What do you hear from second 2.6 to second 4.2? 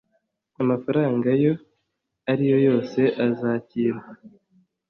yose azakirwa